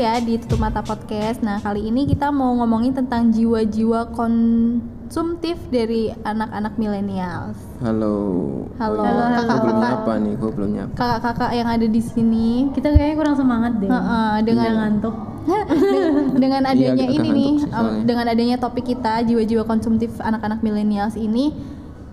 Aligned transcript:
Halo 0.00 0.08
uh, 0.08 0.16
ya 0.16 0.24
di 0.24 0.40
Tutup 0.40 0.64
Mata 0.64 0.80
Podcast. 0.80 1.44
Nah 1.44 1.60
kali 1.60 1.84
ini 1.84 2.08
kita 2.08 2.32
mau 2.32 2.56
ngomongin 2.56 2.96
tentang 2.96 3.28
jiwa-jiwa 3.36 4.16
konsumtif 4.16 5.60
dari 5.68 6.08
anak-anak 6.24 6.80
milenial. 6.80 7.52
Halo. 7.84 8.16
Halo, 8.80 9.04
iya. 9.04 9.12
kakak-kakak. 9.12 9.44
Gua 9.44 9.60
belum 9.60 9.76
nyapa 9.84 10.12
nih, 10.16 10.34
gue 10.40 10.50
belum 10.56 10.70
nyapa. 10.72 10.92
Kakak-kakak 10.96 11.50
yang 11.52 11.68
ada 11.68 11.84
di 11.84 12.00
sini, 12.00 12.72
Kita 12.72 12.96
kayaknya 12.96 13.16
kurang 13.20 13.36
semangat 13.36 13.76
deh. 13.76 13.92
Heeh, 13.92 14.32
dengan 14.40 14.64
Udah 14.64 14.78
ngantuk. 14.80 15.14
dengan 16.48 16.62
adanya 16.64 17.04
Iya, 17.04 17.16
ini 17.20 17.28
nih, 17.36 17.52
sih 17.60 17.68
um, 17.68 17.92
dengan 18.08 18.26
adanya 18.32 18.56
topik 18.56 18.88
kita 18.88 19.20
jiwa-jiwa 19.28 19.68
konsumtif 19.68 20.16
anak-anak 20.16 20.64
milenials 20.64 21.12
ini, 21.20 21.52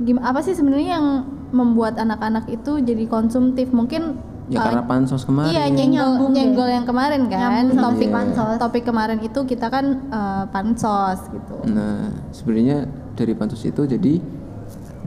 gim- 0.04 0.20
apa 0.20 0.44
sih 0.44 0.52
sebenarnya 0.52 1.00
yang 1.00 1.08
membuat 1.56 1.96
anak-anak 1.96 2.52
itu 2.52 2.84
jadi 2.84 3.08
konsumtif? 3.08 3.72
Mungkin 3.72 4.36
Ya 4.48 4.60
uh, 4.60 4.64
karena 4.64 4.84
pansos 4.88 5.28
kemarin. 5.28 5.52
Iya 5.52 5.64
nyenggol 5.68 6.08
Nyambung 6.08 6.32
deh. 6.32 6.36
nyenggol 6.40 6.70
yang 6.72 6.86
kemarin 6.88 7.22
kan 7.28 7.68
Nyambung 7.68 7.84
topik 7.84 8.08
si 8.08 8.16
pansos. 8.16 8.56
topik 8.56 8.84
kemarin 8.88 9.20
itu 9.20 9.40
kita 9.44 9.68
kan 9.68 9.86
eh, 10.08 10.44
pansos 10.56 11.20
gitu. 11.28 11.56
Nah, 11.68 12.16
sebenarnya 12.32 12.88
dari 13.20 13.36
pansos 13.36 13.60
itu 13.68 13.84
jadi 13.84 14.24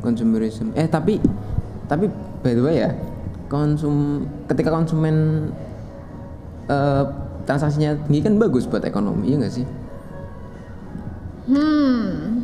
consumerism. 0.05 0.77
Eh 0.77 0.85
tapi 0.85 1.17
tapi 1.89 2.13
by 2.45 2.53
the 2.53 2.63
way 2.63 2.85
ya, 2.85 2.93
konsum 3.49 4.29
ketika 4.45 4.69
konsumen 4.69 5.49
eh, 6.69 7.05
transaksinya 7.49 7.97
tinggi 8.07 8.21
kan 8.21 8.37
bagus 8.37 8.69
buat 8.69 8.85
ekonomi, 8.85 9.33
iya 9.33 9.37
nggak 9.41 9.55
sih? 9.57 9.67
Hmm, 11.51 12.40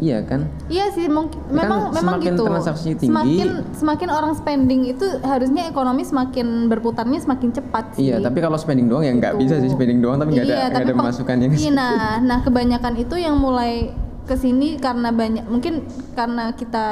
Iya 0.00 0.24
kan? 0.24 0.48
iya 0.66 0.88
sih 0.88 1.06
mungkin 1.06 1.36
Ya 1.44 1.60
kan 1.60 1.60
memang 1.60 1.80
memang 1.92 2.14
semakin 2.16 2.32
gitu. 2.32 2.44
transaksi 2.46 2.88
tinggi- 2.94 3.12
Semakin 3.12 3.48
semakin 3.70 4.08
orang 4.08 4.32
spending 4.32 4.80
itu 4.86 5.04
harusnya 5.20 5.62
ekonomi 5.66 6.02
semakin 6.02 6.46
berputarnya 6.66 7.20
semakin 7.20 7.48
cepat 7.52 7.84
sih. 7.94 8.08
Iya, 8.08 8.16
tapi 8.18 8.40
kalau 8.40 8.56
spending 8.56 8.88
doang 8.88 9.02
ya 9.02 9.12
nggak 9.12 9.32
Gitu. 9.34 9.42
bisa 9.42 9.54
sih 9.58 9.68
spending 9.68 10.00
doang 10.00 10.16
tapi 10.16 10.32
nggak 10.32 10.42
ada 10.42 10.50
Iya, 10.50 10.64
nggak 10.64 10.80
ada 10.80 10.86
peng- 10.86 11.00
pemasukan 11.00 11.34
yang 11.38 11.52
Iya, 11.52 11.70
nah, 11.70 11.92
nah 12.18 12.38
kebanyakan 12.40 12.94
itu 12.96 13.14
yang 13.14 13.36
mulai 13.36 13.92
ke 14.22 14.34
sini 14.34 14.78
karena 14.78 15.08
banyak 15.10 15.44
mungkin 15.44 15.84
karena 16.12 16.54
kita 16.54 16.86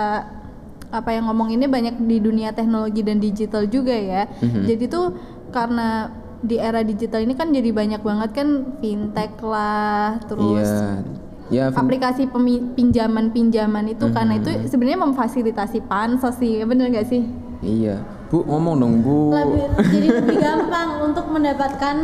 apa 0.91 1.11
yang 1.11 1.25
ngomong 1.27 1.49
ini 1.51 1.65
banyak 1.67 2.01
di 2.03 2.17
dunia 2.19 2.51
teknologi 2.51 3.01
dan 3.01 3.17
digital 3.19 3.65
juga 3.65 3.93
ya. 3.93 4.29
Mhm. 4.39 4.65
Jadi 4.67 4.85
tuh 4.87 5.17
karena 5.49 6.09
di 6.39 6.57
era 6.57 6.81
digital 6.81 7.21
ini 7.21 7.33
kan 7.33 7.49
jadi 7.49 7.71
banyak 7.71 7.99
banget 8.01 8.31
kan 8.33 8.49
fintech 8.79 9.37
lah, 9.41 10.21
terus 10.25 10.63
Iya. 10.63 11.03
Ya, 11.49 11.73
fin- 11.73 11.81
aplikasi 11.81 12.29
pemi- 12.29 12.61
pinjaman-pinjaman 12.73 13.89
itu 13.89 14.05
karena 14.11 14.37
Mhm. 14.37 14.41
itu 14.41 14.51
sebenarnya 14.69 15.01
memfasilitasi 15.01 15.81
pansos 15.83 16.37
sih, 16.37 16.61
bener 16.63 16.89
gak 16.91 17.09
sih? 17.09 17.25
iya. 17.59 17.99
Bu, 18.29 18.45
ngomong 18.45 18.77
dong, 18.77 18.95
Bu. 19.01 19.33
Lebih, 19.33 19.65
jadi 19.89 20.09
lebih 20.21 20.37
gampang 20.37 21.01
untuk 21.01 21.33
mendapatkan 21.33 21.97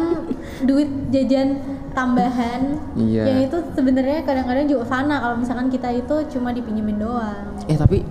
duit 0.64 0.88
jajan 1.12 1.60
tambahan. 1.92 2.80
Iya. 2.96 3.28
Yang 3.28 3.40
itu 3.44 3.56
sebenarnya 3.70 4.24
kadang-kadang 4.24 4.64
juga 4.64 4.88
fana 4.88 5.20
kalau 5.20 5.36
misalkan 5.36 5.68
kita 5.68 5.92
itu 5.92 6.16
cuma 6.32 6.48
dipinjemin 6.50 6.96
doang. 6.96 7.44
Eh 7.68 7.76
tapi 7.76 8.08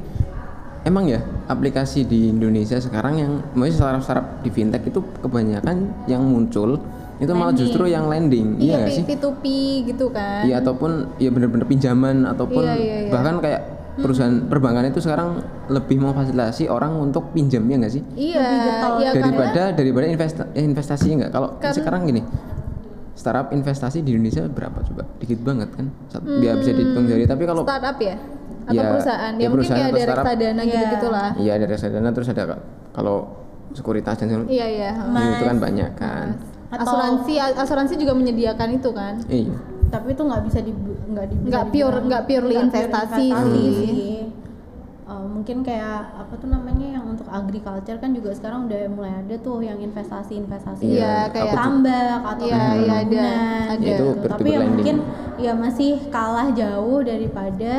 emang 0.84 1.10
ya 1.10 1.20
aplikasi 1.48 2.06
di 2.06 2.30
Indonesia 2.30 2.78
sekarang 2.78 3.18
yang 3.18 3.32
maksudnya 3.52 3.98
startup-startup 3.98 4.46
di 4.46 4.50
fintech 4.52 4.86
itu 4.86 5.02
kebanyakan 5.20 5.78
yang 6.06 6.22
muncul 6.22 6.78
itu 7.16 7.32
malah 7.32 7.54
justru 7.54 7.86
yang 7.86 8.06
landing, 8.06 8.58
iya 8.58 8.80
nggak 8.80 8.90
P- 8.90 8.96
sih? 8.96 9.04
P2P 9.06 9.44
gitu 9.86 10.06
kan. 10.10 10.44
Iya 10.44 10.60
ataupun 10.60 10.92
ya 11.18 11.30
bener-bener 11.30 11.64
pinjaman 11.64 12.26
ataupun 12.26 12.64
Iya, 12.64 12.74
iya, 12.76 12.98
iya. 13.00 13.12
bahkan 13.12 13.38
kayak 13.38 13.62
perusahaan 13.94 14.34
perbankan 14.44 14.90
itu 14.90 14.98
sekarang 15.00 15.38
lebih 15.68 16.02
memfasilitasi 16.02 16.66
orang 16.66 16.98
untuk 16.98 17.30
pinjam 17.30 17.62
ya 17.64 17.76
nggak 17.78 17.94
sih? 17.94 18.02
Iya, 18.16 18.42
iya 18.98 19.10
daripada 19.14 19.54
karena 19.54 19.66
daripada 19.72 20.06
investa, 20.08 20.44
eh, 20.52 20.64
investasi 20.64 21.08
nggak? 21.16 21.30
Kalau 21.30 21.50
Kan- 21.58 21.72
sekarang 21.72 22.06
gini 22.06 22.26
startup 23.14 23.50
investasi 23.50 24.02
di 24.02 24.10
Indonesia 24.12 24.44
berapa 24.44 24.82
coba? 24.84 25.06
Dikit 25.16 25.40
banget 25.40 25.70
kan? 25.72 25.94
Sat- 26.08 26.26
dia 26.26 26.56
bisa 26.56 26.72
dihitung 26.72 27.06
jari 27.06 27.24
tapi 27.24 27.44
kalau 27.44 27.62
startup 27.62 27.98
ya 28.00 28.18
atau 28.64 28.74
Iya, 28.74 28.90
perusahaan 28.90 29.20
ya, 29.30 29.38
ya 29.38 29.38
mungkin 29.44 29.52
perusahaan 29.54 29.78
kayak 29.78 29.92
ada 29.92 30.02
startup. 30.02 30.24
reksadana 30.26 30.62
Iya. 30.62 30.72
gitu 30.72 30.86
gitulah 30.90 31.30
Iya 31.36 31.52
ada 31.54 31.66
reksadana 31.68 32.10
terus 32.10 32.28
ada 32.28 32.44
ka- 32.48 32.64
kalau 32.92 33.16
sekuritas 33.70 34.16
dan 34.16 34.28
iya 34.48 34.66
iya 34.66 34.90
Ya, 34.96 35.28
itu 35.32 35.44
kan 35.44 35.58
banyak 35.60 35.90
kan. 35.94 36.28
Atau- 36.74 36.90
asuransi 36.90 37.34
asuransi 37.38 37.94
juga 37.96 38.14
menyediakan 38.14 38.70
itu 38.74 38.90
kan 38.90 39.22
Iya. 39.26 39.54
Tapi 39.88 40.08
itu 40.10 40.24
nggak 40.24 40.44
bisa 40.44 40.60
di 40.60 40.74
nggak 41.06 41.26
di 41.28 41.36
Nggak 41.46 41.66
pure- 41.70 42.02
nggak 42.04 42.24
purely 42.26 42.56
investasi 42.58 43.26
sih. 43.30 44.26
Eh, 45.04 45.26
mungkin 45.28 45.62
kayak 45.62 46.00
apa 46.16 46.34
tuh 46.34 46.48
namanya 46.48 46.88
yang 46.90 47.06
untuk 47.06 47.28
agriculture 47.28 48.00
kan 48.00 48.10
juga 48.10 48.32
sekarang 48.32 48.66
udah 48.66 48.88
mulai 48.90 49.14
ada 49.14 49.36
tuh 49.38 49.60
yang 49.60 49.76
investasi-investasi 49.78 50.82
Iya, 50.88 51.28
kayak- 51.28 51.44
aku 51.44 51.46
tuh- 51.46 51.60
tambak 51.60 52.20
atau 52.26 52.46
Iya, 52.48 52.56
tanaman 52.56 52.80
iya, 52.80 52.94
ada. 52.96 53.26
Ada. 53.70 53.84
Ya, 53.84 53.94
itu 53.94 54.06
gitu. 54.10 54.26
Tapi 54.26 54.48
ya 54.48 54.58
lending. 54.58 54.72
mungkin 54.72 54.96
ya 55.38 55.52
masih 55.54 55.92
kalah 56.08 56.50
jauh 56.52 57.00
daripada 57.04 57.74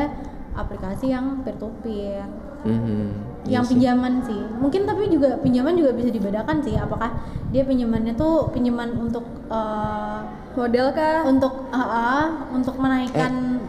aplikasi 0.53 1.05
yang 1.09 1.41
peer 1.41 1.57
to 1.57 1.67
peer. 1.81 2.23
Mhm, 2.63 2.71
iya 2.71 3.34
yang 3.45 3.65
sih. 3.65 3.77
pinjaman 3.77 4.13
sih 4.25 4.41
mungkin 4.57 4.89
tapi 4.89 5.09
juga 5.09 5.37
pinjaman 5.39 5.77
juga 5.77 5.91
bisa 5.93 6.09
dibedakan 6.09 6.57
sih 6.65 6.73
apakah 6.77 7.13
dia 7.53 7.61
pinjamannya 7.61 8.13
tuh 8.17 8.49
pinjaman 8.49 8.97
untuk 8.97 9.25
eh, 9.49 10.19
model 10.57 10.87
kah 10.95 11.27
untuk 11.29 11.69
ah, 11.69 11.79
ah, 11.79 12.25
untuk 12.51 12.75
menaikkan 12.81 13.61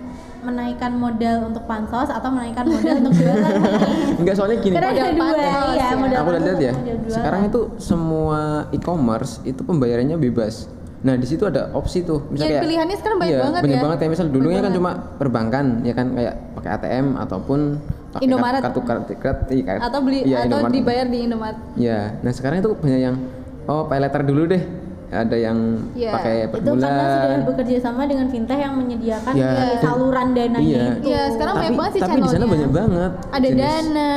menaikkan 0.47 0.95
modal 0.95 1.51
untuk 1.51 1.67
pansos 1.67 2.07
atau 2.07 2.31
menaikkan 2.31 2.71
modal 2.71 3.03
untuk 3.03 3.15
jualan 3.19 3.53
Enggak 4.23 4.35
soalnya 4.39 4.59
gini. 4.63 4.75
karena 4.79 4.91
ada 4.95 5.03
Modal 5.03 5.15
dua 5.19 5.27
pansos, 5.27 5.75
ya 5.75 5.83
ya. 5.83 5.97
modal 5.99 6.17
aku 6.23 6.31
lihat 6.31 6.61
ya. 6.63 6.73
modal. 6.73 6.97
Sekarang 7.11 7.41
itu 7.51 7.61
semua 7.83 8.41
e-commerce 8.71 9.33
itu 9.43 9.61
pembayarannya 9.67 10.17
bebas. 10.23 10.71
Nah 11.03 11.15
di 11.19 11.27
situ 11.27 11.43
ada 11.51 11.75
opsi 11.75 12.07
tuh. 12.07 12.31
Ya, 12.39 12.63
pilihannya 12.63 12.97
sekarang 12.99 13.19
banyak 13.19 13.35
iya, 13.35 13.43
banget 13.43 13.61
banyak 13.67 13.79
ya. 13.79 13.85
banget 13.85 13.97
kayak 13.99 14.13
misal 14.15 14.27
dulunya 14.31 14.63
Banyak 14.63 14.71
kan 14.71 14.79
cuma 14.79 14.91
perbankan 15.19 15.65
ya 15.83 15.95
kan 15.99 16.07
kayak 16.15 16.35
pakai 16.55 16.71
ATM 16.79 17.07
ataupun 17.19 17.61
pakai 18.09 18.25
Indomaret. 18.25 18.61
kartu 18.61 18.81
kartu 18.81 19.13
kartu- 19.17 19.65
atau 19.83 20.01
beli 20.01 20.19
iya, 20.23 20.37
atau 20.41 20.63
Indomaret. 20.63 20.73
dibayar 20.73 21.07
di 21.07 21.19
Indomaret 21.23 21.59
Ya, 21.75 22.01
nah 22.19 22.31
sekarang 22.31 22.59
itu 22.59 22.71
banyak 22.73 23.01
yang 23.03 23.17
oh 23.65 23.85
pay 23.85 23.99
letter 23.99 24.23
dulu 24.23 24.45
deh. 24.47 24.63
Ada 25.07 25.39
yang 25.39 25.87
Iya, 25.93 26.11
pakai 26.13 26.35
per 26.45 26.59
itu 26.59 26.67
karena 26.69 26.83
sudah 26.83 27.07
bulan. 27.23 27.41
bekerja 27.47 27.77
sama 27.81 28.03
dengan 28.05 28.27
fintech 28.27 28.59
yang 28.59 28.75
menyediakan 28.75 29.33
Ya, 29.33 29.79
saluran 29.79 30.35
dananya 30.35 30.59
iya. 30.61 30.87
itu 30.93 31.07
Iya, 31.07 31.23
sekarang 31.31 31.55
tapi, 31.55 31.63
banyak 31.63 31.77
banget 31.77 31.93
sih 31.93 32.01
tapi 32.01 32.11
di 32.11 32.19
sana 32.19 32.27
channelnya. 32.27 32.51
banyak 32.51 32.71
banget. 32.73 33.13
ada 33.31 33.47
jenis. 33.47 33.61
dana 33.63 34.13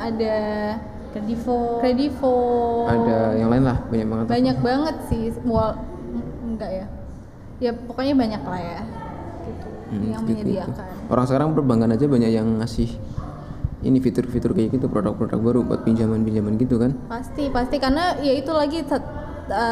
ada 0.00 0.36
kredivo 1.10 1.58
kredivo 1.76 2.36
Ada 2.86 3.18
yang 3.34 3.48
lain 3.50 3.64
lah, 3.64 3.78
banyak 3.84 4.06
banget. 4.06 4.26
banyak 4.28 4.56
banget 4.60 4.96
sih 5.04 5.22
wall 5.42 5.70
enggak 6.44 6.70
ya 6.72 6.86
ya 7.60 7.70
pokoknya 7.76 8.14
banyak 8.14 8.42
lah 8.42 8.60
ya 8.62 8.80
gitu 9.42 9.68
Hmm, 9.90 10.02
yang 10.08 10.22
gitu, 10.22 10.30
gitu. 10.30 10.54
menyediakan 10.54 10.86
Orang 11.04 11.24
sekarang 11.26 11.48
perbankan 11.52 11.90
aja 11.90 12.06
banyak 12.06 12.30
yang 12.30 12.46
ngasih 12.56 12.88
ini 13.82 13.98
fitur-fitur 13.98 14.50
kayak 14.50 14.72
gitu 14.72 14.86
produk-produk 14.86 15.38
baru 15.38 15.60
buat 15.62 15.82
pinjaman-pinjaman 15.82 16.54
gitu 16.56 16.78
kan. 16.78 16.94
pasti 17.06 17.50
pasti 17.50 17.76
karena 17.76 18.14
ya 18.18 18.32
itu 18.32 18.50
lagi 18.50 18.82
ta- 18.82 19.02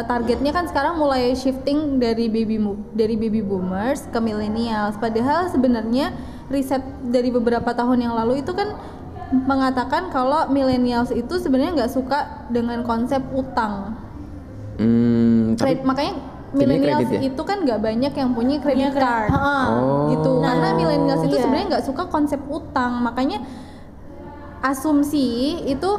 targetnya 0.04 0.50
kan 0.50 0.66
sekarang 0.66 0.98
mulai 0.98 1.32
shifting 1.32 1.96
dari 1.96 2.26
baby 2.26 2.58
dari 2.92 3.14
baby 3.14 3.40
boomers 3.40 4.04
ke 4.04 4.18
millennials 4.18 4.98
padahal 4.98 5.46
sebenarnya 5.46 6.10
riset 6.46 6.82
dari 7.06 7.30
beberapa 7.30 7.70
tahun 7.70 8.02
yang 8.02 8.14
lalu 8.14 8.42
itu 8.42 8.50
kan 8.50 8.74
mengatakan 9.30 10.10
kalau 10.10 10.50
millennials 10.50 11.10
itu 11.10 11.38
sebenarnya 11.38 11.78
nggak 11.78 11.92
suka 11.92 12.18
dengan 12.48 12.82
konsep 12.82 13.22
utang 13.30 13.94
Hmm, 14.74 15.54
tapi 15.54 15.76
Kred- 15.76 15.84
makanya 15.84 16.14
kredit 16.50 17.08
ya? 17.12 17.20
itu 17.22 17.42
kan 17.44 17.62
nggak 17.62 17.78
banyak 17.78 18.12
yang 18.12 18.30
punya 18.32 18.56
kredit. 18.58 18.96
card 18.96 19.28
Ha-ha. 19.28 19.58
Oh. 19.70 20.08
gitu 20.08 20.40
karena 20.40 20.66
Nah, 20.66 20.74
millennials 20.74 21.22
itu 21.22 21.36
iya. 21.36 21.42
sebenarnya 21.44 21.66
nggak 21.68 21.84
suka 21.84 22.02
konsep 22.08 22.40
utang 22.48 22.98
makanya 22.98 23.44
asumsi 24.60 25.28
itu 25.64 25.90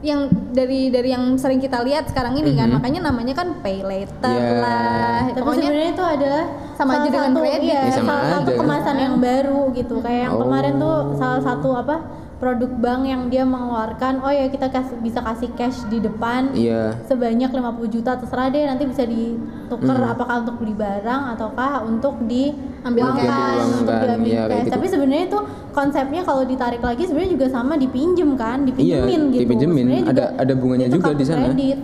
yang 0.00 0.30
dari 0.54 0.86
dari 0.86 1.10
yang 1.10 1.34
sering 1.34 1.58
kita 1.58 1.82
lihat 1.82 2.06
sekarang 2.06 2.38
ini 2.38 2.54
kan 2.54 2.70
Mhm. 2.70 2.74
makanya 2.78 3.00
namanya 3.10 3.34
kan 3.34 3.58
pay 3.58 3.82
later 3.82 4.30
Iya. 4.32 4.54
lah 4.56 5.18
tapi 5.26 5.34
pokoknya 5.36 5.66
sebenarnya 5.66 5.90
itu 5.90 6.04
adalah 6.06 6.44
sama 6.72 6.90
aja 6.90 6.98
salah 7.00 7.10
dengan 7.10 7.26
satu, 7.28 7.40
kredit. 7.42 7.60
iya, 7.60 7.80
Ya, 7.82 7.92
sama 7.92 8.06
salah 8.08 8.30
satu 8.30 8.48
aja 8.48 8.58
kemasan 8.62 8.96
yang 8.96 9.14
baru 9.18 9.60
gitu 9.74 9.94
kayak 9.98 10.20
yang 10.22 10.34
Oh. 10.34 10.40
kemarin 10.40 10.74
tuh 10.78 10.96
salah 11.18 11.40
satu 11.42 11.68
apa 11.74 11.96
produk 12.40 12.72
bank 12.72 13.04
yang 13.04 13.28
dia 13.28 13.44
mengeluarkan 13.44 14.24
oh 14.24 14.32
ya 14.32 14.48
kita 14.48 14.66
kasih 14.66 14.96
bisa 14.98 15.20
kasih 15.20 15.52
cash 15.52 15.84
di 15.86 16.00
depan 16.00 16.48
iya. 16.50 16.96
sebanyak 17.04 17.52
50 17.52 17.60
juta 17.92 18.16
terserah 18.16 18.48
deh 18.48 18.64
nanti 18.64 18.88
bisa 18.88 19.04
ditukar 19.04 19.92
Hmm. 19.92 20.08
apakah 20.10 20.40
untuk 20.40 20.56
beli 20.56 20.72
barang 20.72 21.22
ataukah 21.36 21.84
untuk 21.84 22.16
Ambil 22.16 23.04
diambil 23.04 23.12
cash. 23.28 23.60
untuk 23.76 23.92
Diambil, 23.92 24.08
diambil 24.08 24.24
iya, 24.26 24.40
kayak 24.40 24.48
cash 24.48 24.64
gitu. 24.64 24.72
tapi 24.72 24.86
sebenarnya 24.88 25.24
itu 25.28 25.38
konsepnya 25.70 26.20
kalau 26.24 26.42
ditarik 26.42 26.80
lagi 26.80 27.02
sebenarnya 27.04 27.30
juga 27.30 27.46
sama 27.46 27.72
dipinjem 27.76 28.30
kan 28.34 28.58
Iya, 28.64 29.04
dipinjemin 29.04 29.20
gitu 29.28 29.40
dipinjemin. 29.44 29.86
Ada 30.08 30.24
ada 30.34 30.52
bunganya 30.56 30.88
juga 30.88 31.12
di 31.12 31.22
sana. 31.22 31.52
kredit. 31.52 31.78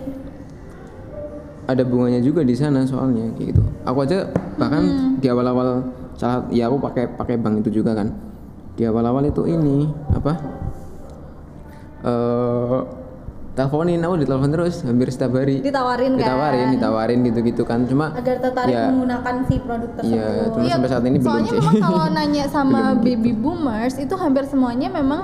Ada 1.66 1.82
bunganya 1.82 2.20
juga 2.22 2.40
di 2.40 2.54
sana 2.54 2.86
soalnya 2.86 3.26
gitu. 3.36 3.58
Aku 3.82 3.98
aja 4.00 4.24
bahkan 4.54 4.86
di 5.18 5.26
awal-awal 5.26 5.82
salah 6.14 6.46
ya 6.48 6.70
aku 6.70 6.78
pakai 6.78 7.10
pakai 7.12 7.36
bank 7.36 7.60
itu 7.60 7.82
juga 7.82 7.92
kan. 7.92 8.08
Di 8.72 8.86
awal-awal 8.86 9.26
itu 9.26 9.42
ini 9.44 9.90
apa? 10.26 10.34
eh 12.02 12.78
teleponin 13.56 13.96
aku 13.98 14.20
ditelepon 14.20 14.50
terus 14.52 14.84
hampir 14.84 15.08
setiap 15.08 15.32
hari 15.34 15.64
Ditawarin 15.64 16.12
kan? 16.12 16.20
ditawarin 16.20 16.68
ditawarin 16.70 17.18
gitu-gitu 17.24 17.62
kan 17.64 17.88
cuma 17.88 18.12
agar 18.12 18.36
tertarik 18.38 18.68
Ya. 18.70 18.92
menggunakan 18.92 19.34
si 19.42 19.56
produk 19.56 19.90
tersebut 19.96 20.12
Iya, 20.12 20.52
cuma 20.52 20.64
sampai 20.68 20.90
saat 20.92 21.04
ini 21.04 21.16
belum 21.16 21.24
soalnya 21.24 21.48
sih. 21.48 21.56
memang 21.56 21.74
kalau 21.80 22.06
nanya 22.12 22.44
sama 22.52 22.68
Belum 22.68 22.92
gitu. 22.92 23.06
baby 23.08 23.32
boomers 23.32 23.94
itu 23.96 24.14
hampir 24.14 24.44
semuanya 24.44 24.92
memang 24.92 25.20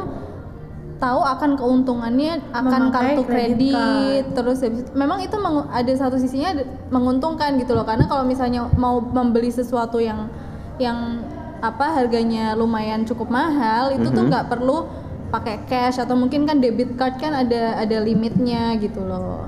tahu 0.96 1.20
akan 1.20 1.50
keuntungannya 1.52 2.32
akan 2.52 2.80
Memakai 2.88 2.94
kartu 3.10 3.22
kredit 3.26 3.74
kredit 3.74 4.24
terus 4.32 4.58
habis 4.62 4.80
itu- 4.80 4.94
memang 4.94 5.18
itu 5.20 5.36
ada 5.68 5.92
satu 5.92 6.16
sisinya 6.16 6.50
menguntungkan 6.88 7.58
gitu 7.58 7.74
loh 7.74 7.84
karena 7.84 8.06
kalau 8.06 8.24
misalnya 8.24 8.64
mau 8.72 8.96
membeli 8.96 9.50
sesuatu 9.50 9.98
yang 9.98 10.32
yang 10.78 11.20
apa 11.62 11.94
harganya 11.94 12.52
lumayan 12.52 13.06
cukup 13.06 13.30
mahal 13.30 13.94
itu 13.94 14.10
tuh 14.10 14.22
Mhm. 14.26 14.28
nggak 14.28 14.46
perlu 14.50 14.90
pakai 15.30 15.64
cash 15.64 15.96
atau 15.96 16.12
mungkin 16.12 16.44
kan 16.44 16.58
debit 16.58 16.92
card 16.92 17.16
kan 17.16 17.32
ada 17.32 17.78
ada 17.78 17.96
limitnya 18.02 18.74
gitu 18.76 19.00
loh 19.00 19.46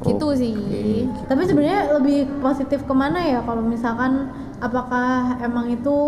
gitu 0.00 0.26
sih 0.32 0.56
Tapi 1.28 1.42
sebenarnya 1.44 2.00
lebih 2.00 2.40
positif 2.40 2.82
ke 2.82 2.94
mana 2.96 3.20
ya 3.20 3.44
kalau 3.44 3.60
misalkan 3.60 4.32
apakah 4.58 5.36
emang 5.44 5.68
itu 5.68 5.98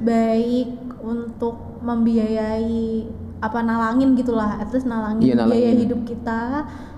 baik 0.00 0.72
untuk 1.04 1.60
membiayai 1.84 3.04
apa 3.40 3.64
nalangin 3.64 4.12
gitulah, 4.12 4.60
at 4.60 4.68
least 4.68 4.84
nalangin, 4.84 5.32
Iya, 5.32 5.34
nalangin. 5.40 5.56
biaya 5.56 5.72
hidup 5.76 6.00
kita 6.04 6.40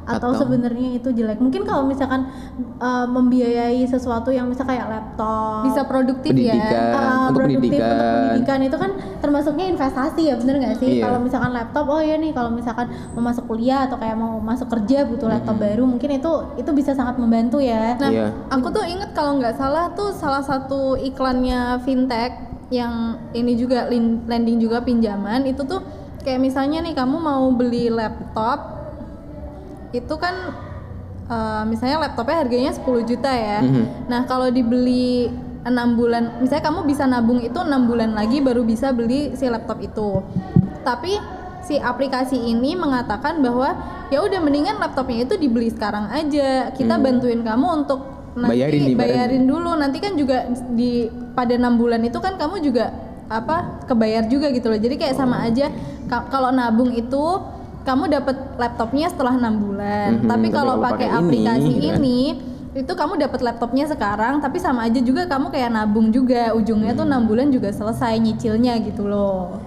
atau, 0.03 0.35
Atau- 0.35 0.41
sebenarnya 0.43 0.99
itu 0.99 1.09
jelek. 1.09 1.39
Mungkin 1.39 1.63
kalau 1.63 1.87
misalkan 1.87 2.27
uh, 2.77 3.07
membiayai 3.07 3.83
sesuatu 3.85 4.29
yang 4.29 4.47
misal 4.47 4.65
kayak 4.65 4.85
laptop 4.85 5.63
bisa 5.63 5.87
produktif 5.87 6.31
pendidikan 6.31 6.59
ya 6.59 6.83
Ah, 6.93 7.31
untuk 7.31 7.39
produktif 7.39 7.71
pendidikan 7.71 7.87
untuk 7.87 8.09
pendidikan 8.11 8.59
itu 8.61 8.77
kan 8.77 8.91
termasuknya 9.19 9.65
investasi 9.69 10.23
ya 10.27 10.35
bener 10.35 10.55
nggak 10.59 10.77
sih 10.77 10.89
Iya. 10.93 11.03
kalau 11.03 11.19
misalkan 11.19 11.51
laptop 11.53 11.85
oh 11.87 11.99
ya 11.99 12.17
nih 12.17 12.31
kalau 12.31 12.51
misalkan 12.51 12.87
mau 13.15 13.23
masuk 13.23 13.47
kuliah 13.47 13.87
atau 13.87 13.97
kayak 13.97 14.15
mau 14.15 14.37
masuk 14.37 14.67
kerja 14.69 15.07
butuh 15.07 15.29
laptop 15.29 15.57
baru 15.57 15.87
mungkin 15.87 16.11
itu 16.13 16.33
itu 16.57 16.71
bisa 16.73 16.93
sangat 16.93 17.17
membantu 17.17 17.59
ya 17.59 17.95
Nah, 17.95 18.11
Iya. 18.11 18.27
aku 18.49 18.69
tuh 18.69 18.83
inget 18.83 19.11
kalau 19.13 19.39
nggak 19.39 19.55
salah 19.55 19.93
tuh 19.93 20.11
salah 20.11 20.43
satu 20.43 20.97
iklannya 20.97 21.79
fintech 21.81 22.35
yang 22.69 23.15
ini 23.31 23.55
juga 23.55 23.87
lending 24.27 24.59
juga 24.59 24.81
pinjaman 24.81 25.45
itu 25.45 25.63
tuh 25.63 25.79
kayak 26.21 26.41
misalnya 26.41 26.81
nih 26.81 26.93
kamu 26.93 27.17
mau 27.17 27.47
beli 27.51 27.87
laptop 27.87 28.82
itu 29.93 30.15
kan 30.17 30.35
eh, 31.29 31.63
misalnya 31.65 32.03
laptopnya 32.03 32.37
harganya 32.41 32.73
10 32.73 33.05
juta 33.05 33.31
ya. 33.31 33.61
Mhm. 33.61 34.09
Nah, 34.09 34.25
kalau 34.25 34.49
dibeli 34.49 35.29
enam 35.63 35.95
bulan, 35.95 36.43
misalnya 36.43 36.65
kamu 36.67 36.81
bisa 36.85 37.07
nabung 37.07 37.39
itu 37.39 37.55
enam 37.57 37.87
bulan 37.87 38.13
lagi 38.13 38.43
baru 38.43 38.67
bisa 38.67 38.91
beli 38.91 39.33
si 39.33 39.47
laptop 39.47 39.79
itu. 39.79 40.21
Tapi 40.83 41.15
si 41.63 41.79
aplikasi 41.79 42.35
ini 42.35 42.75
mengatakan 42.75 43.39
bahwa 43.39 43.71
ya 44.11 44.19
udah 44.19 44.43
mendingan 44.43 44.77
laptopnya 44.77 45.23
itu 45.23 45.39
dibeli 45.39 45.71
sekarang 45.71 46.11
aja. 46.11 46.75
Kita 46.75 46.99
bantuin 46.99 47.41
kamu 47.41 47.67
untuk 47.79 48.01
nanti 48.35 48.59
Bayarin 48.59 48.81
nih, 48.83 48.97
bayarin. 48.99 49.45
dulu. 49.47 49.71
Nanti 49.79 50.03
kan 50.03 50.19
juga 50.19 50.51
di 50.75 51.07
pada 51.33 51.55
enam 51.55 51.79
bulan 51.79 52.03
itu 52.03 52.19
kan 52.19 52.35
kamu 52.35 52.59
juga 52.59 52.91
apa 53.31 53.87
kebayar 53.87 54.27
juga 54.27 54.51
gitu 54.51 54.67
loh. 54.67 54.81
Jadi 54.83 54.99
kayak 54.99 55.15
sama 55.15 55.47
aja 55.47 55.71
ka- 56.11 56.27
kalau 56.27 56.51
nabung 56.51 56.91
itu 56.91 57.23
kamu 57.83 58.05
dapat 58.11 58.37
laptopnya 58.57 59.07
setelah 59.11 59.35
enam 59.39 59.55
bulan. 59.59 60.23
Mhm, 60.23 60.29
Tapi 60.31 60.47
tapi 60.49 60.49
kalau 60.55 60.75
pakai 60.79 61.09
ini, 61.09 61.19
aplikasi 61.19 61.71
gitu 61.71 61.89
kan. 61.89 61.99
ini 61.99 62.19
itu 62.73 62.93
kamu 62.97 63.21
dapat 63.21 63.41
laptopnya 63.45 63.85
sekarang 63.85 64.41
tapi 64.41 64.57
sama 64.57 64.89
aja 64.89 64.97
juga 65.05 65.29
kamu 65.29 65.53
kayak 65.53 65.71
nabung 65.77 66.09
juga 66.09 66.57
ujungnya 66.57 66.97
tuh 66.97 67.05
enam 67.05 67.29
bulan 67.29 67.53
juga 67.53 67.69
selesai 67.69 68.17
nyicilnya 68.17 68.81
gitu 68.81 69.05
loh 69.05 69.61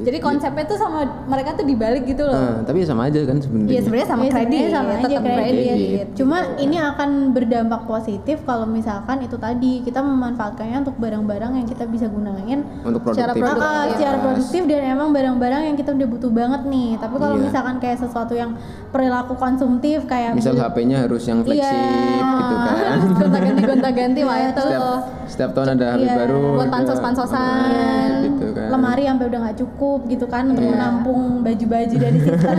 jadi 0.00 0.18
konsepnya 0.18 0.64
tuh 0.64 0.74
sama 0.74 0.98
mereka 1.24 1.52
tuh 1.52 1.64
dibalik 1.64 2.04
gitu 2.04 2.22
loh 2.22 2.32
Eh, 2.32 2.56
tapi 2.62 2.82
sama 2.82 3.06
aja 3.06 3.20
kan 3.22 3.36
sebenarnya 3.36 3.70
Iya 3.70 3.80
sebenarnya 3.80 4.08
sama 4.08 4.22
Iya, 4.22 4.32
kredit, 4.32 4.60
sama 4.70 4.90
aja 4.90 5.00
tetap 5.02 5.22
kredit. 5.22 5.36
kredit. 5.36 5.66
Kredit. 5.70 6.06
Cuma 6.14 6.36
ini 6.56 6.76
akan 6.76 7.10
berdampak 7.30 7.82
positif 7.84 8.36
kalau 8.42 8.64
misalkan 8.64 9.16
itu 9.20 9.36
tadi 9.36 9.72
kita 9.80 10.00
memanfaatkannya 10.00 10.76
untuk 10.80 10.96
barang-barang 10.96 11.52
yang 11.54 11.66
kita 11.66 11.84
bisa 11.84 12.06
gunain 12.06 12.60
untuk 12.82 13.00
produktif 13.00 13.20
Secara 13.20 13.32
produktif, 13.32 13.62
Ah, 13.62 13.82
Iya. 13.82 13.92
secara 13.94 14.16
produktif 14.18 14.62
dan 14.64 14.80
emang 14.88 15.08
barang-barang 15.10 15.62
yang 15.64 15.76
kita 15.76 15.90
udah 15.92 16.08
butuh 16.08 16.30
banget 16.30 16.62
nih. 16.66 16.90
Tapi 16.96 17.14
kalau 17.16 17.34
Iya. 17.34 17.44
misalkan 17.44 17.76
kayak 17.78 17.98
sesuatu 17.98 18.32
yang 18.32 18.50
perilaku 18.88 19.34
konsumtif 19.34 20.04
kayak 20.04 20.32
misal 20.32 20.54
HP-nya 20.54 20.96
harus 21.00 21.22
yang 21.24 21.40
flagship 21.40 21.66
Iya. 21.70 22.30
gitu 22.40 22.54
kan 22.56 22.76
gonta-ganti 23.12 23.62
gonta-ganti 23.64 24.20
wah 24.22 24.36
Iya, 24.36 24.48
itu 24.48 24.60
setiap 24.60 24.82
setiap 25.26 25.50
tahun 25.52 25.68
ada 25.74 25.86
HP 25.92 26.02
Iya. 26.02 26.14
baru 26.16 26.40
Buat 26.56 26.70
pansos-pansosan. 26.70 28.08
gitu 28.22 28.46
kan 28.50 28.68
lemari 28.70 29.04
sampai 29.04 29.26
udah 29.26 29.38
nggak 29.40 29.58
cukup 29.58 29.89
gitu 30.06 30.24
kan 30.24 30.46
untuk 30.46 30.60
Iya. 30.60 30.72
menampung 30.72 31.20
baju-baju 31.40 31.94
dari 31.96 32.18
sister 32.24 32.56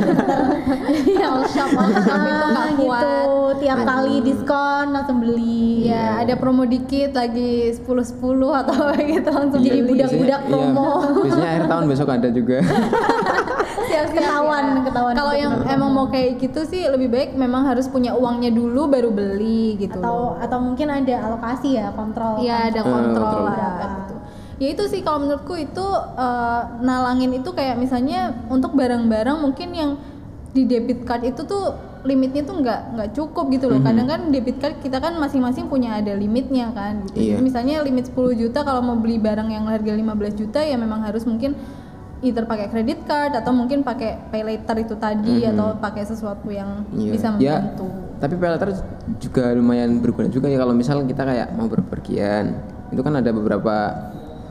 all 1.22 1.44
shop 1.46 1.70
itu 1.72 2.02
nggak 2.02 2.70
gitu 2.74 3.14
tiap 3.58 3.80
kali 3.84 4.16
diskon 4.22 4.86
langsung 4.90 5.18
beli 5.20 5.88
Iya, 5.88 6.22
ada 6.22 6.34
promo 6.36 6.64
dikit 6.64 7.12
lagi 7.12 7.72
10-10 7.74 8.16
atau 8.56 8.74
apa 8.82 8.96
gitu 9.12 9.30
langsung 9.30 9.60
Jadi 9.60 9.80
beli. 9.80 9.90
budak-budak 9.90 10.42
Biasanya- 10.42 10.50
promo. 10.50 10.90
iya. 11.02 11.22
biasanya 11.22 11.50
akhir 11.50 11.66
tahun 11.68 11.86
besok 11.88 12.08
ada 12.10 12.30
juga 12.30 12.58
Siap-siap 13.82 14.24
Ketahuan, 14.24 14.64
ya. 14.64 14.82
ketahuan. 14.88 15.14
Kalau 15.14 15.34
yang 15.34 15.54
emang 15.66 15.92
mau 15.92 16.08
kayak 16.08 16.40
gitu 16.40 16.64
sih 16.64 16.86
lebih 16.86 17.08
baik 17.08 17.30
memang 17.34 17.66
harus 17.66 17.86
punya 17.86 18.14
uangnya 18.14 18.48
dulu 18.50 18.88
baru 18.88 19.12
beli 19.12 19.76
gitu. 19.78 20.00
atau 20.00 20.38
atau 20.38 20.58
mungkin 20.60 20.88
ada 20.88 21.16
alokasi 21.22 21.76
ya 21.76 21.92
kontrol 21.92 22.40
Iya 22.40 22.72
ada 22.72 22.82
kontrol 22.82 23.20
kontrol. 23.20 23.46
lah 23.48 23.92
gitu. 24.00 24.14
Ya 24.62 24.68
itu 24.70 24.84
sih 24.86 25.02
kalau 25.02 25.26
menurutku 25.26 25.58
itu 25.58 25.86
eh, 26.16 26.62
nalangin 26.80 27.34
itu 27.34 27.50
kayak 27.50 27.76
misalnya 27.76 28.46
untuk 28.46 28.78
barang-barang 28.78 29.42
mungkin 29.42 29.74
yang 29.74 29.92
di 30.54 30.70
debit 30.70 31.02
card 31.02 31.26
itu 31.26 31.42
tuh 31.44 31.74
limitnya 32.02 32.42
tuh 32.42 32.62
nggak 32.62 32.80
nggak 32.94 33.10
cukup 33.14 33.50
gitu 33.50 33.66
loh. 33.68 33.82
Kadang 33.82 34.06
kan 34.06 34.22
debit 34.30 34.62
card 34.62 34.78
kita 34.78 34.98
kan 34.98 35.18
masing-masing 35.18 35.66
punya 35.66 35.98
ada 35.98 36.14
limitnya 36.14 36.70
kan 36.72 37.02
gitu. 37.10 37.18
Iya. 37.18 37.38
Jadi 37.38 37.42
misalnya 37.42 37.76
limit 37.82 38.10
10 38.10 38.38
juta 38.38 38.62
kalau 38.62 38.82
mau 38.82 38.98
beli 38.98 39.18
barang 39.18 39.50
yang 39.50 39.66
harga 39.66 39.94
15 39.94 40.06
juta 40.36 40.62
ya 40.62 40.78
memang 40.78 41.02
harus 41.02 41.26
mungkin 41.26 41.58
either 42.22 42.46
pakai 42.46 42.70
credit 42.70 43.02
card 43.04 43.34
atau 43.34 43.50
mungkin 43.50 43.82
pakai 43.82 44.30
pay 44.30 44.46
later 44.46 44.78
itu 44.78 44.94
tadi 44.96 45.42
atau 45.42 45.74
pakai 45.76 46.06
sesuatu 46.06 46.54
yang 46.54 46.86
Iya. 46.94 47.10
bisa 47.10 47.28
Ya, 47.38 47.58
membantu. 47.58 47.90
tapi 48.22 48.34
paylater 48.38 48.70
juga 49.18 49.50
lumayan 49.52 49.98
berguna 49.98 50.30
juga 50.30 50.46
ya 50.46 50.62
kalau 50.62 50.78
misal 50.78 51.02
kita 51.02 51.26
kayak 51.26 51.50
mau 51.54 51.66
berpergian 51.66 52.62
itu 52.94 53.02
kan 53.02 53.14
ada 53.16 53.30
beberapa 53.32 53.74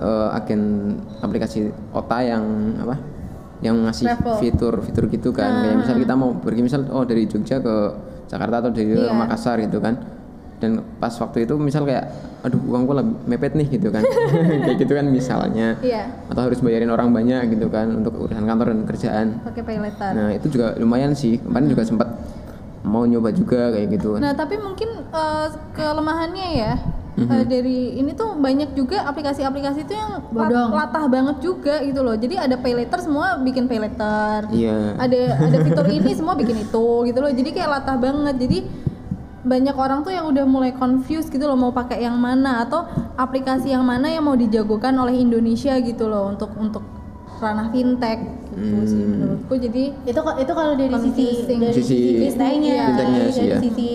eh, 0.00 0.28
agen 0.32 0.60
aplikasi 1.20 1.68
OTA 1.92 2.18
yang 2.26 2.44
apa? 2.80 2.96
Yang 3.60 3.76
ngasih 3.84 4.06
fitur-fitur 4.40 5.04
gitu 5.06 5.30
kan. 5.30 5.60
Kayak 5.60 5.76
misal 5.84 5.96
kita 5.96 6.14
mau 6.16 6.32
pergi 6.32 6.60
misal 6.64 6.88
oh 6.88 7.04
dari 7.04 7.28
Jogja 7.28 7.60
ke 7.60 7.74
Jakarta 8.26 8.64
atau 8.64 8.70
dari 8.72 8.96
Iya. 8.96 9.12
Makassar 9.12 9.60
gitu 9.60 9.78
kan. 9.78 10.00
Dan 10.60 10.80
pas 10.96 11.12
waktu 11.12 11.48
itu 11.48 11.56
misal 11.56 11.84
kayak 11.84 12.04
aduh 12.40 12.60
uangku 12.68 12.92
lagi 12.92 13.12
mepet 13.24 13.56
nih 13.56 13.80
gitu 13.80 13.88
kan. 13.88 14.04
Kayak 14.64 14.76
gitu 14.76 14.92
kan 14.92 15.08
misalnya. 15.08 15.76
Iya, 15.80 16.08
atau 16.28 16.40
harus 16.44 16.60
bayarin 16.60 16.88
orang 16.88 17.12
banyak 17.12 17.48
gitu 17.52 17.68
kan 17.68 17.88
untuk 17.90 18.16
urusan 18.16 18.44
kantor 18.44 18.76
dan 18.76 18.80
kerjaan. 18.84 19.26
Pakai 19.40 19.64
pay 19.64 19.80
later. 19.80 20.12
Nah 20.12 20.28
itu 20.36 20.52
juga 20.52 20.76
lumayan 20.76 21.16
sih. 21.16 21.40
Kemarin 21.40 21.68
juga 21.68 21.84
sempat 21.84 22.08
mau 22.80 23.04
nyoba 23.04 23.32
juga 23.32 23.72
kayak 23.72 23.88
gitu 23.92 24.16
kan. 24.16 24.20
Nah, 24.20 24.32
tapi 24.32 24.56
mungkin 24.56 24.88
eh, 25.00 25.46
kelemahannya 25.72 26.48
ya 26.54 26.72
Eh, 27.22 27.44
dari 27.44 27.78
ini 27.94 28.10
tuh 28.12 28.32
banyak 28.34 28.72
juga 28.72 29.04
aplikasi-aplikasi 29.04 29.84
itu 29.84 29.92
yang 29.92 30.24
Bodong. 30.26 30.72
latah 30.72 31.04
banget 31.04 31.36
juga 31.38 31.80
gitu 31.80 32.00
loh. 32.00 32.14
Jadi 32.14 32.34
ada 32.34 32.56
pay 32.56 32.72
later 32.72 32.96
semua 32.98 33.36
bikin 33.36 33.64
pay 33.64 33.76
later. 33.76 34.48
Iya. 34.48 34.96
Ada 34.96 35.20
ada 35.38 35.56
fitur 35.60 35.86
ini 35.86 36.10
semua 36.10 36.32
bikin 36.32 36.56
itu 36.58 36.86
gitu 37.04 37.18
loh. 37.18 37.28
Jadi 37.28 37.50
kayak 37.50 37.70
latah 37.70 37.96
banget. 37.96 38.36
Jadi 38.38 38.58
banyak 39.40 39.72
orang 39.72 40.00
tuh 40.00 40.12
yang 40.12 40.28
udah 40.28 40.44
mulai 40.44 40.70
confused 40.70 41.28
gitu 41.28 41.42
loh 41.42 41.56
mau 41.56 41.72
pakai 41.72 42.00
yang 42.00 42.14
mana 42.14 42.60
atau 42.60 42.84
aplikasi 43.14 43.68
yang 43.68 43.80
mana 43.80 44.06
yang 44.06 44.20
mau 44.20 44.36
dijagokan 44.36 44.92
oleh 44.94 45.16
Indonesia 45.16 45.72
gitu 45.76 46.06
loh 46.06 46.28
untuk 46.28 46.52
untuk 46.54 46.84
ranah 47.40 47.72
fintech 47.72 48.20
gitu 48.52 48.84
sih 48.86 49.00
Hmm. 49.00 49.10
menurutku. 49.16 49.54
Jadi 49.56 49.96
itu 50.04 50.20
itu 50.20 50.52
kalau 50.52 50.72
dari 50.74 50.92
sisi 51.02 51.26
dari 51.48 51.72
Sisi 51.72 51.88
sisi 51.88 52.12
bisnisnya 52.20 52.84
fintechnya 52.86 53.16
dari 53.16 53.32
sih 53.32 53.46
ya. 53.46 53.58
sisi 53.58 53.88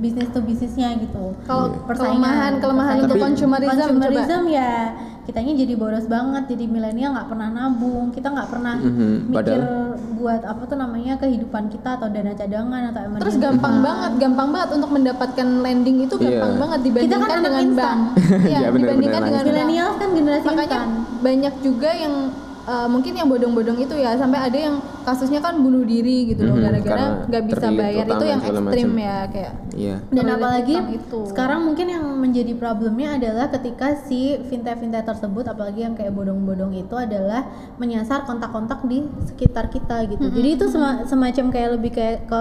bisnis 0.00 0.28
to 0.28 0.40
bisnisnya 0.40 0.96
gitu. 0.96 1.36
Kalau 1.44 1.70
Iya. 1.70 1.92
kelemahan 1.92 2.52
kelemahan 2.56 2.96
untuk 3.00 3.20
consumerism, 3.20 3.68
coba. 3.70 3.84
Consumerism 3.86 4.42
ya. 4.48 4.74
Kitanya 5.20 5.52
jadi 5.54 5.76
boros 5.76 6.06
banget 6.06 6.42
jadi 6.48 6.64
milenial 6.66 7.12
nggak 7.12 7.28
pernah 7.28 7.48
nabung. 7.48 8.08
Kita 8.10 8.28
nggak 8.28 8.48
pernah 8.48 8.74
Mhm, 8.76 9.30
mikir 9.30 9.36
padahal- 9.60 9.94
buat 10.16 10.42
apa 10.42 10.62
tuh 10.64 10.76
namanya 10.76 11.14
kehidupan 11.16 11.68
kita 11.68 11.96
atau 11.96 12.08
dana 12.08 12.32
cadangan 12.34 12.82
atau 12.90 13.00
emergency 13.02 13.22
Terus 13.22 13.36
gampang 13.38 13.76
banget, 13.80 14.10
gampang 14.18 14.48
banget 14.50 14.70
untuk 14.74 14.90
mendapatan 14.90 15.48
lending 15.60 15.96
itu 16.02 16.14
gampang 16.14 16.34
Iya. 16.50 16.60
banget 16.60 16.80
dibandingkan 16.82 17.08
Kita 17.14 17.16
kan 17.22 17.30
anak 17.30 17.44
dengan 17.46 17.62
instan. 17.62 17.78
bank. 17.78 18.00
Iya, 18.18 18.58
Iya, 18.58 18.68
benar, 18.68 18.72
dibandingkan 18.82 19.20
benar, 19.20 19.28
dengan 19.30 19.44
milenial 19.46 19.90
kan 19.94 20.08
generasi 20.10 20.46
Makanya 20.46 20.64
instan. 20.66 20.88
banyak 21.20 21.54
juga 21.60 21.90
yang 21.94 22.14
uh, 22.62 22.86
mungkin 22.86 23.12
yang 23.12 23.26
bodong-bodong 23.26 23.78
itu 23.78 23.94
ya 23.94 24.14
sampai 24.14 24.40
ada 24.42 24.58
yang 24.60 24.76
kasusnya 25.00 25.38
kan 25.38 25.56
bunuh 25.56 25.82
diri 25.82 26.28
gitu 26.28 26.42
loh 26.42 26.54
Mhm, 26.54 26.62
gara-gara 26.62 27.04
nggak 27.24 27.44
bisa 27.46 27.66
bayar 27.70 28.04
itu 28.06 28.24
yang 28.26 28.40
ekstrim 28.40 28.64
macam. 28.90 28.90
ya 28.98 29.18
kayak 29.26 29.52
Iya. 29.70 29.96
dan 30.08 30.26
apalagi 30.28 30.74
itu. 30.92 31.20
sekarang 31.26 31.60
mungkin 31.62 31.86
yang 31.88 32.04
menjadi 32.14 32.52
problemnya 32.54 33.16
adalah 33.16 33.46
ketika 33.48 33.96
si 33.98 34.20
fintech-fintech 34.42 35.04
tersebut 35.04 35.44
apalagi 35.46 35.80
yang 35.82 35.94
kayak 35.94 36.10
bodong-bodong 36.10 36.74
itu 36.74 36.94
adalah 36.94 37.46
menyasar 37.76 38.24
kontak-kontak 38.24 38.82
di 38.84 39.00
sekitar 39.24 39.68
kita 39.68 40.04
gitu 40.06 40.26
jadi 40.26 40.48
itu 40.54 40.66
sema- 40.66 41.04
semacam 41.04 41.44
kayak 41.48 41.70
lebih 41.72 41.90
kayak 41.90 42.26
ke 42.26 42.40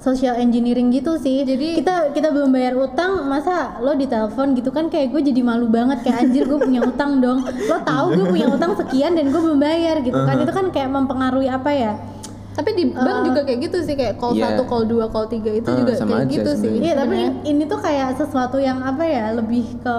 social 0.00 0.32
engineering 0.34 0.88
gitu 0.88 1.14
sih. 1.16 1.44
Jadi- 1.44 1.76
kita 1.76 2.10
kita 2.10 2.28
belum 2.28 2.50
bayar 2.50 2.72
utang 2.74 3.24
masa 3.24 3.76
lo 3.78 3.92
ditelepon 3.92 4.52
gitu 4.54 4.68
kan 4.68 4.88
kayak 4.88 5.08
gue 5.10 5.20
jadi 5.22 5.40
malu 5.40 5.68
banget. 5.68 6.00
Kayak 6.00 6.16
anjir 6.24 6.42
gue 6.42 6.56
punya 6.58 6.80
utang 6.82 7.20
dong. 7.20 7.38
Lo 7.44 7.76
tahu 7.80 8.06
gue 8.14 8.26
punya 8.26 8.48
utang 8.48 8.72
sekian 8.74 9.12
dan 9.12 9.28
gue 9.28 9.36
belum 9.38 9.56
bayar 9.56 10.00
gitu 10.00 10.16
kan. 10.16 10.36
Itu 10.38 10.50
kan 10.50 10.66
kayak 10.68 10.88
mempengaruhi 10.88 11.46
apa 11.46 11.70
ya? 11.70 11.92
Tapi 12.50 12.70
di 12.72 12.84
bank 12.88 13.24
juga 13.24 13.40
kayak 13.42 13.60
gitu 13.62 13.78
sih 13.80 13.94
kayak 13.94 14.16
call 14.16 14.32
Iya. 14.32 14.52
satu 14.52 14.62
call 14.66 14.84
dua 14.84 15.06
call 15.06 15.24
tiga 15.26 15.48
itu 15.50 15.64
Ah, 15.64 15.76
juga 15.76 15.92
sama 15.94 16.10
kayak 16.10 16.24
aja 16.24 16.32
gitu 16.34 16.50
sih. 16.50 16.58
sebenarnya. 16.66 16.82
Iya, 16.82 16.94
tapi 16.96 17.16
ini 17.46 17.62
tuh 17.64 17.78
kayak 17.78 18.08
sesuatu 18.16 18.56
yang 18.58 18.78
apa 18.80 19.04
ya, 19.06 19.32
lebih 19.32 19.64
ke 19.78 19.96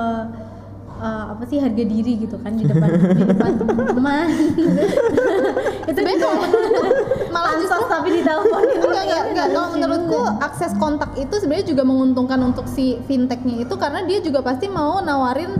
uh, 1.00 1.24
apa 1.32 1.44
sih 1.46 1.58
harga 1.58 1.82
diri 1.82 2.14
gitu 2.20 2.38
kan 2.38 2.54
di 2.54 2.62
depan 2.64 2.90
di 2.92 3.24
depan 3.24 3.52
teman. 3.88 4.28
itu 5.90 5.90
Sebenarnya 5.90 6.18
juga. 6.18 6.28
kalau 6.28 6.38
menurutku 6.38 7.11
malah 7.32 7.50
pansos 7.50 7.64
justru 7.64 7.84
tapi 7.88 8.08
diteleponin. 8.14 8.78
enggak 8.86 9.04
enggak 9.04 9.24
enggak 9.26 9.48
kalau 9.50 9.70
menurutku 9.72 10.18
akses 10.40 10.72
kontak 10.76 11.10
itu 11.16 11.34
sebenarnya 11.34 11.68
juga 11.68 11.84
menguntungkan 11.84 12.40
untuk 12.42 12.66
si 12.66 13.00
fintechnya 13.02 13.56
itu 13.62 13.74
karena 13.74 14.04
dia 14.04 14.20
juga 14.20 14.40
pasti 14.42 14.68
mau 14.68 15.00
nawarin 15.00 15.56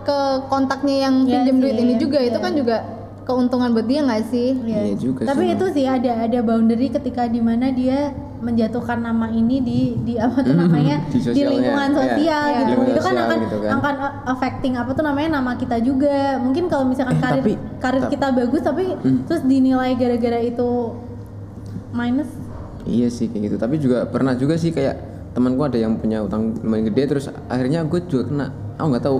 ke 0.00 0.18
kontaknya 0.46 0.96
yang 1.02 1.14
Iya 1.22 1.32
pinjam 1.38 1.56
duit 1.58 1.76
ini 1.76 1.94
juga 1.94 2.18
itu 2.18 2.34
iya. 2.34 2.42
kan 2.42 2.52
juga 2.52 2.76
keuntungan 3.20 3.70
buat 3.70 3.84
dia 3.84 4.00
nggak 4.00 4.22
sih 4.26 4.48
Iya 4.58 4.96
juga 4.96 5.22
Tapi 5.24 5.44
sih, 5.44 5.54
itu 5.54 5.64
sih 5.70 5.84
ada 5.84 6.24
ada 6.24 6.38
boundary 6.40 6.88
ketika 6.88 7.24
di 7.24 7.38
mana 7.38 7.68
dia 7.70 8.10
menjatuhkan 8.40 8.96
nama 8.98 9.28
ini 9.28 9.60
di 9.60 9.80
di 10.00 10.14
apa 10.16 10.40
tuh 10.40 10.50
Mhm, 10.50 10.60
namanya 10.62 10.96
di 11.06 11.20
di, 11.20 11.42
lingkungan 11.44 11.84
iya. 11.86 11.98
sosial 12.00 12.16
Iya. 12.42 12.56
gitu. 12.56 12.70
Lingkungan 12.72 12.88
itu 12.88 12.96
kan 12.98 13.12
sosial 13.12 13.28
akan 13.28 13.38
gitu 13.38 13.58
kan. 13.60 13.70
akan 13.76 13.94
affecting 14.26 14.74
apa 14.74 14.90
tuh 14.90 15.04
namanya 15.04 15.28
nama 15.30 15.52
kita 15.54 15.76
juga. 15.78 16.16
Mungkin 16.40 16.64
kalau 16.66 16.88
misalkan 16.88 17.14
Eh, 17.14 17.20
karir 17.20 17.42
tapi- 17.44 17.60
karir 17.76 18.04
kita 18.08 18.26
bagus 18.32 18.60
tapi 18.62 18.84
Hmm. 18.96 19.28
terus 19.28 19.44
dinilai 19.44 19.92
gara-gara 19.92 20.40
itu 20.40 20.68
minus 21.92 22.30
Iya 22.88 23.08
sih 23.12 23.28
kayak 23.28 23.42
gitu. 23.50 23.56
Tapi 23.60 23.76
juga 23.76 24.08
pernah 24.08 24.32
juga 24.36 24.56
sih 24.56 24.72
kayak 24.72 24.96
temanku 25.36 25.62
ada 25.62 25.76
yang 25.76 26.00
punya 26.00 26.24
utang 26.24 26.56
lumayan 26.64 26.88
gede 26.90 27.02
terus 27.16 27.26
akhirnya 27.48 27.84
gue 27.84 28.00
juga 28.08 28.24
kena. 28.28 28.46
Aku 28.80 28.86
nggak 28.88 29.04
tahu 29.04 29.18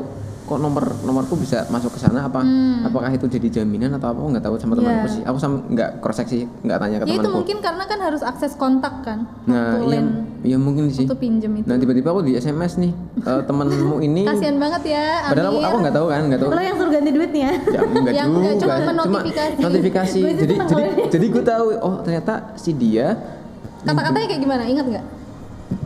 kok 0.51 0.59
nomor 0.59 0.83
nomorku 1.01 1.39
bisa 1.39 1.63
masuk 1.69 1.95
ke 1.95 2.01
sana 2.01 2.27
apa 2.27 2.43
apakah 2.83 3.07
itu 3.09 3.31
jadi 3.31 3.63
jaminan 3.63 3.95
atau 3.95 4.11
apa 4.11 4.19
aku 4.19 4.29
nggak 4.29 4.43
tahu 4.43 4.55
sama 4.57 4.75
temanku 4.75 4.91
Iya. 5.01 5.07
sih. 5.09 5.23
Aku 5.23 5.39
sama 5.39 5.63
nggak 5.65 6.03
cross 6.03 6.19
check 6.19 6.27
sih 6.29 6.43
nggak 6.43 6.75
tanya 6.77 6.97
ke 6.97 7.05
ya 7.05 7.09
itu 7.09 7.19
temanku. 7.21 7.37
mungkin 7.39 7.57
karena 7.61 7.85
kan 7.85 7.99
harus 8.01 8.19
akses 8.21 8.53
kontak 8.55 8.95
kan 9.01 9.31
Nah, 9.45 9.79
iya, 9.81 10.03
iya 10.45 10.57
mungkin 10.57 10.91
sih. 10.91 11.07
waktu 11.07 11.15
pinjem 11.17 11.53
itu 11.55 11.67
Nah 11.67 11.77
tiba-tiba 11.77 12.09
aku 12.09 12.27
di 12.27 12.35
SMS 12.35 12.77
nih 12.77 12.91
eh, 13.31 13.43
temenmu 13.47 13.97
ini. 14.01 14.27
kasihan 14.27 14.59
banget 14.59 14.83
ya 14.91 15.07
Padahal 15.25 15.47
aku 15.47 15.55
Amir. 15.55 15.69
aku 15.69 15.77
nggak 15.79 15.95
tahu 15.95 16.07
kan 16.09 16.21
nggak 16.27 16.41
tahu. 16.41 16.51
lo 16.51 16.61
yang 16.61 16.77
suruh 16.77 16.91
ganti 16.91 17.11
duitnya 17.13 17.51
Ya, 17.63 17.81
enggak 17.81 18.13
Yang 18.13 18.27
juga. 18.27 18.37
enggak, 18.37 18.55
cuma 18.59 19.21
notifikasi. 19.63 20.11
Sih 20.11 20.23
jadi 20.27 20.55
jadi 20.67 20.83
jadi 21.09 21.27
gue 21.31 21.45
tahu 21.45 21.67
oh 21.79 21.95
ternyata 22.01 22.35
si 22.55 22.71
dia 22.73 23.15
kata-katanya 23.81 24.27
kayak 24.27 24.43
gimana 24.43 24.63
ingat 24.67 24.87
nggak 24.89 25.05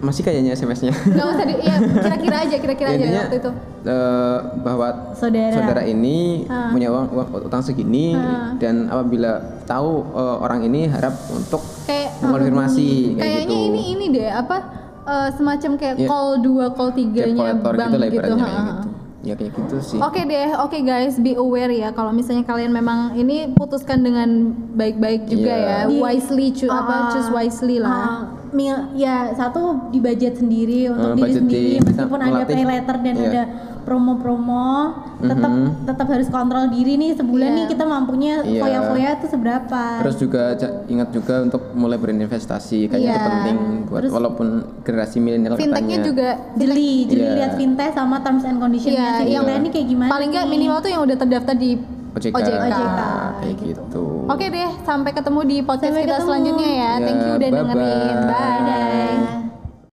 masih 0.00 0.20
kayaknya 0.20 0.52
SMS-nya. 0.52 0.92
nggak 0.92 1.26
usah 1.26 1.44
di 1.44 1.54
ya 1.58 1.76
kira-kira 1.76 2.36
aja 2.40 2.56
kira-kira 2.56 2.88
aja 2.90 2.96
Intinya 2.98 3.20
waktu 3.22 3.36
itu 3.36 3.50
eh, 3.84 4.36
bahwa 4.58 4.88
Saudara. 5.12 5.82
ini 5.82 6.16
Ah. 6.46 6.68
punya 6.68 6.88
uang, 6.88 7.06
uang 7.10 7.28
utang 7.42 7.60
segini 7.60 8.12
Ah. 8.12 8.52
dan 8.54 8.86
apabila 8.86 9.32
tahu 9.64 9.90
eh, 10.06 10.36
orang 10.40 10.60
ini 10.62 10.86
harap 10.86 11.12
untuk 11.28 11.60
kayak 11.84 12.16
mengonfirmasi 12.20 12.88
kayak 13.14 13.20
kayaknya 13.44 13.56
gitu. 13.56 13.66
ini 13.66 13.80
ini 13.90 14.04
deh 14.10 14.30
apa 14.30 14.56
eh, 15.04 15.28
semacam 15.32 15.70
kayak 15.74 15.96
Ya. 15.98 16.06
call 16.06 16.28
dua 16.38 16.66
call 16.70 16.90
Debt 16.90 16.98
tiganya 16.98 17.36
collector 17.54 17.72
bank 17.74 17.84
gitu 17.86 17.96
lah 17.96 18.06
gitu, 18.06 18.16
ibaratnya 18.18 18.36
ha, 18.36 18.46
kayak 18.46 18.56
ha. 18.58 18.68
gitu. 18.70 18.88
Ya 19.24 19.32
kayak 19.34 19.52
gitu 19.54 19.76
sih. 19.80 19.96
Oke 19.98 20.20
deh, 20.22 20.52
oke 20.54 20.78
guys, 20.80 21.16
be 21.16 21.32
aware 21.34 21.72
ya 21.72 21.88
kalau 21.90 22.12
misalnya 22.12 22.44
kalian 22.44 22.68
memang 22.70 23.12
ini 23.14 23.48
putuskan 23.50 24.00
dengan 24.00 24.28
baik-baik 24.74 25.24
juga 25.24 25.48
Iya. 25.48 25.64
ya, 25.64 25.78
Di- 25.86 25.96
wisely, 25.96 26.52
cu- 26.52 26.68
apa 26.68 26.92
Ah, 26.94 27.08
choose 27.08 27.30
wisely 27.30 27.80
lah. 27.80 27.88
ah, 27.88 28.18
mil- 28.54 28.86
ya 28.94 29.30
satu 29.32 29.60
di 29.90 29.98
budget 29.98 30.38
sendiri 30.38 30.88
untuk 30.88 31.12
Eh, 31.12 31.16
diri 31.18 31.32
sendiri 31.34 31.70
bisa 31.80 31.86
meskipun 32.00 32.20
ada 32.20 32.30
melatih. 32.32 32.54
pay 32.54 32.64
letter 32.64 32.96
dan 32.98 33.14
Iya. 33.14 33.26
ada 33.26 33.42
promo-promo 33.84 34.68
tetap 35.20 35.50
Mhm. 35.50 35.68
tetap 35.84 36.06
harus 36.08 36.28
kontrol 36.28 36.66
diri 36.68 36.94
nih 36.94 37.12
sebulan 37.14 37.48
Iya. 37.48 37.56
nih 37.56 37.64
kita 37.66 37.84
mampunya 37.84 38.34
Iya. 38.40 38.60
foya-foya 38.60 39.10
tuh 39.18 39.28
seberapa 39.28 39.82
Terus 40.00 40.16
juga 40.16 40.42
ingat 40.86 41.08
juga 41.10 41.34
untuk 41.42 41.62
mulai 41.72 41.96
berinvestasi 41.96 42.86
kayaknya 42.86 43.10
itu 43.10 43.18
Iya. 43.18 43.28
penting 43.28 43.56
buat 43.84 44.00
Terus- 44.00 44.12
walaupun 44.12 44.46
generasi 44.82 45.16
milenial 45.18 45.54
Fintechnya 45.54 45.74
katanya. 45.94 46.06
juga 46.06 46.28
jeli 46.54 46.90
jeli 47.06 47.22
Iya. 47.22 47.34
lihat 47.34 47.52
fintech 47.54 47.90
sama 47.92 48.16
terms 48.20 48.42
and 48.42 48.56
conditionnya 48.56 49.00
Iya, 49.00 49.18
sih 49.18 49.26
yang 49.30 49.44
fintech 49.44 49.58
ini 49.58 49.68
kayak 49.70 49.86
gimana 49.88 50.10
paling 50.10 50.28
nggak 50.30 50.46
minimal 50.46 50.78
tuh 50.78 50.90
yang 50.90 51.02
udah 51.02 51.16
terdaftar 51.16 51.54
di 51.54 51.70
OJK, 52.14 52.30
OJK. 52.30 53.00
kayak 53.36 53.56
gitu. 53.60 54.03
Oke 54.24 54.48
deh, 54.48 54.70
sampai 54.82 55.12
ketemu 55.12 55.40
di 55.44 55.56
podcast 55.60 55.92
Sampai 55.92 56.02
kita 56.02 56.16
ketemu. 56.16 56.26
selanjutnya 56.26 56.70
ya. 56.70 56.80
Ya, 56.80 56.92
Thank 56.98 57.20
you 57.20 57.32
udah 57.34 57.50
bye-bye. 57.50 57.60
dengerin. 57.60 58.18
Bye. 58.24 58.60
Bye. 58.64 59.13